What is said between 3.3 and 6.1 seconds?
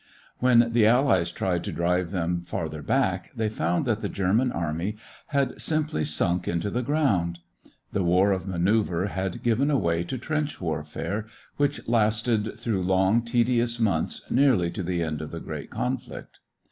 they found that the German army had simply